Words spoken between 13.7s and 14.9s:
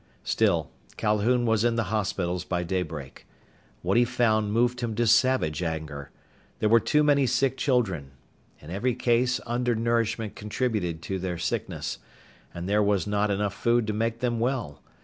to make them well.